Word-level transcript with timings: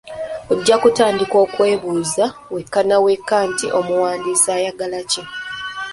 Ojja 0.51 0.75
kutandika 0.81 1.35
okwebuuza 1.45 2.25
wekka 2.53 2.81
na 2.89 2.97
wekka 3.05 3.37
nti 3.51 3.65
omuwandiisi 3.79 4.47
ayagala 4.57 4.99
ki? 5.11 5.21